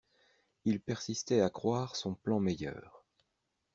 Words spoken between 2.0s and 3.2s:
plan meilleur.